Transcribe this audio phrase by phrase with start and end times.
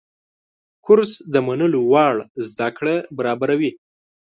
[0.85, 2.15] کورس د منلو وړ
[2.49, 3.71] زده کړه برابروي.